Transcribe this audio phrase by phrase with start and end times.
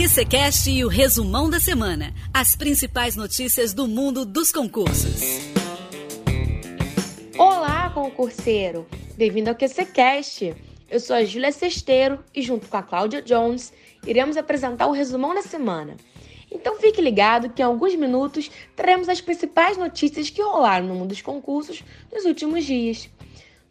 [0.00, 2.14] QCCast e o resumão da semana.
[2.32, 5.20] As principais notícias do mundo dos concursos.
[7.36, 8.86] Olá, concurseiro!
[9.14, 10.54] Bem-vindo ao QCCast.
[10.88, 13.74] Eu sou a Júlia Sesteiro e, junto com a Cláudia Jones,
[14.06, 15.98] iremos apresentar o resumão da semana.
[16.50, 21.10] Então fique ligado que em alguns minutos traremos as principais notícias que rolaram no mundo
[21.10, 23.10] dos concursos nos últimos dias.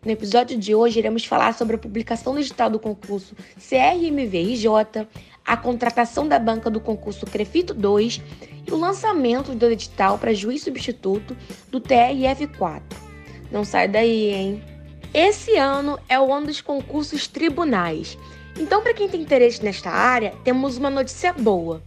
[0.05, 5.07] No episódio de hoje, iremos falar sobre a publicação digital do concurso CRMV-RJ,
[5.49, 8.21] a contratação da banca do concurso Crefito 2
[8.67, 11.35] e o lançamento do edital para juiz substituto
[11.71, 12.83] do TRF4.
[13.51, 14.63] Não sai daí, hein?
[15.11, 18.15] Esse ano é o ano dos concursos tribunais.
[18.59, 21.81] Então, para quem tem interesse nesta área, temos uma notícia boa.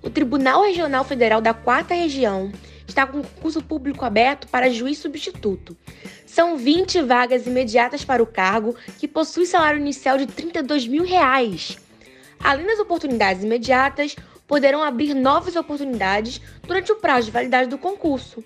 [0.00, 2.52] O Tribunal Regional Federal da Quarta Região
[2.86, 5.76] está com concurso público aberto para juiz substituto.
[6.24, 11.76] São 20 vagas imediatas para o cargo, que possui salário inicial de 32 mil reais.
[12.42, 18.42] Além das oportunidades imediatas, poderão abrir novas oportunidades durante o prazo de validade do concurso.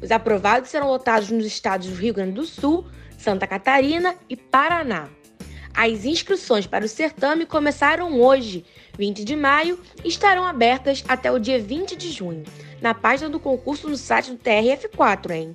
[0.00, 2.86] Os aprovados serão lotados nos estados do Rio Grande do Sul,
[3.18, 5.08] Santa Catarina e Paraná.
[5.74, 8.64] As inscrições para o certame começaram hoje,
[8.98, 12.44] 20 de maio, e estarão abertas até o dia 20 de junho,
[12.80, 15.54] na página do concurso no site do TRF4, hein?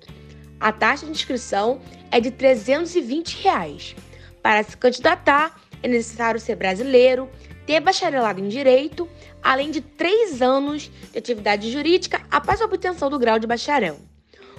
[0.60, 3.96] A taxa de inscrição é de 320 reais.
[4.42, 7.30] Para se candidatar, é necessário ser brasileiro,
[7.66, 9.08] ter bacharelado em Direito,
[9.42, 14.00] além de três anos de atividade jurídica após a obtenção do grau de bacharel.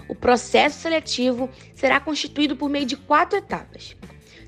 [0.08, 3.96] O processo seletivo será constituído por meio de quatro etapas,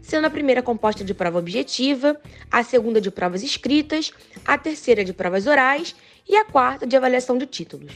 [0.01, 4.13] sendo a primeira composta de prova objetiva, a segunda de provas escritas,
[4.45, 5.95] a terceira de provas orais
[6.29, 7.93] e a quarta de avaliação de títulos.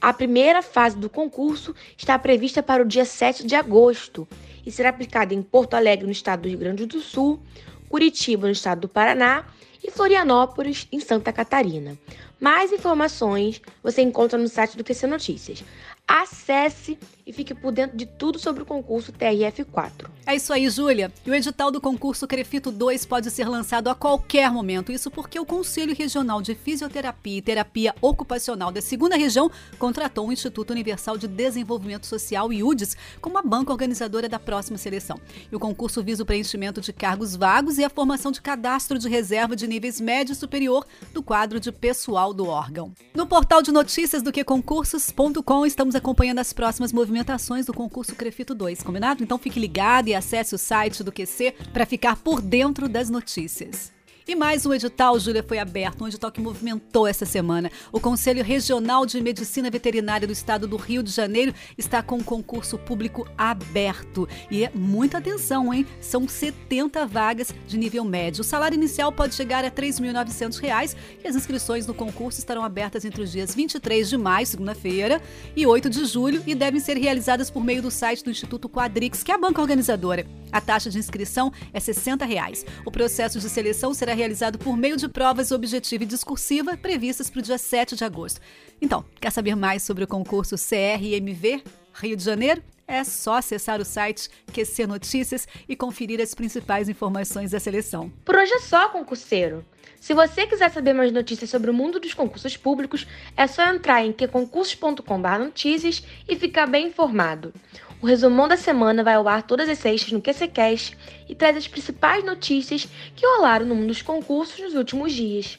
[0.00, 4.28] A primeira fase do concurso está prevista para o dia 7 de agosto
[4.64, 7.40] e será aplicada em Porto Alegre, no estado do Rio Grande do Sul,
[7.88, 9.46] Curitiba, no estado do Paraná,
[9.86, 11.96] e Florianópolis, em Santa Catarina.
[12.40, 15.62] Mais informações você encontra no site do QC Notícias.
[16.08, 20.08] Acesse e fique por dentro de tudo sobre o concurso TRF4.
[20.24, 21.12] É isso aí, Júlia.
[21.24, 24.92] E o edital do concurso Crefito 2 pode ser lançado a qualquer momento.
[24.92, 30.32] Isso porque o Conselho Regional de Fisioterapia e Terapia Ocupacional da Segunda Região contratou o
[30.32, 35.20] Instituto Universal de Desenvolvimento Social, IUDES, como a banca organizadora da próxima seleção.
[35.50, 39.08] E o concurso visa o preenchimento de cargos vagos e a formação de cadastro de
[39.08, 42.92] reserva de níveis médio e superior do quadro de pessoal do órgão.
[43.12, 48.82] No portal de notícias do queconcursos.com estamos acompanhando as próximas movimentações do concurso Crefito 2,
[48.82, 49.22] combinado?
[49.22, 53.95] Então fique ligado e acesse o site do QC para ficar por dentro das notícias.
[54.28, 57.70] E mais um edital, Júlia, foi aberto, um edital que movimentou essa semana.
[57.92, 62.22] O Conselho Regional de Medicina Veterinária do Estado do Rio de Janeiro está com um
[62.24, 64.28] concurso público aberto.
[64.50, 65.86] E é muita atenção, hein?
[66.00, 68.40] São 70 vagas de nível médio.
[68.40, 73.04] O salário inicial pode chegar a R$ 3.900 e as inscrições no concurso estarão abertas
[73.04, 75.22] entre os dias 23 de maio, segunda-feira,
[75.54, 79.22] e 8 de julho e devem ser realizadas por meio do site do Instituto Quadrix,
[79.22, 80.26] que é a banca organizadora.
[80.56, 82.64] A taxa de inscrição é 60 reais.
[82.82, 87.40] O processo de seleção será realizado por meio de provas objetiva e discursiva previstas para
[87.40, 88.40] o dia 7 de agosto.
[88.80, 91.62] Então, quer saber mais sobre o concurso CRMV
[91.92, 92.62] Rio de Janeiro?
[92.88, 98.10] É só acessar o site QC Notícias e conferir as principais informações da seleção.
[98.24, 99.62] Por hoje é só, concurseiro.
[100.00, 103.06] Se você quiser saber mais notícias sobre o mundo dos concursos públicos,
[103.36, 107.52] é só entrar em queconcursos.com/notícias e ficar bem informado.
[108.00, 110.96] O resumão da semana vai ao ar todas as sextas no QCCast
[111.28, 115.58] e traz as principais notícias que rolaram no mundo dos concursos nos últimos dias.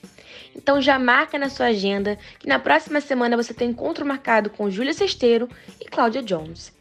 [0.55, 4.69] Então já marca na sua agenda que na próxima semana você tem encontro marcado com
[4.69, 5.49] Júlia Sesteiro
[5.79, 6.71] e Cláudia Jones.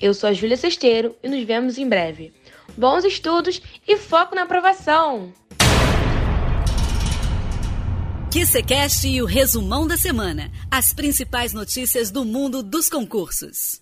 [0.00, 2.32] Eu sou a Júlia Sesteiro e nos vemos em breve.
[2.76, 5.32] Bons estudos e foco na aprovação!
[8.34, 10.50] QCCast e o resumão da semana.
[10.68, 13.80] As principais notícias do mundo dos concursos.